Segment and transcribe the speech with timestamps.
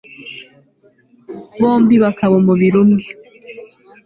[1.59, 3.09] bombi bakaba umubiri umwe'